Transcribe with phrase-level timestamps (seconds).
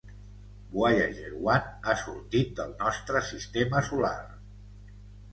[0.75, 4.15] Voyager One ha sortit del nostre sistema solar.